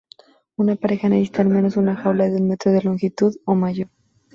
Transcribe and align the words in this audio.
Una 0.57 0.75
pareja 0.77 1.09
necesita 1.09 1.43
al 1.43 1.49
menos 1.49 1.77
una 1.77 1.95
jaula 1.95 2.27
de 2.27 2.37
un 2.37 2.47
metro 2.47 2.71
de 2.71 2.81
longitud 2.81 3.35
o 3.45 3.53
mayor. 3.53 3.89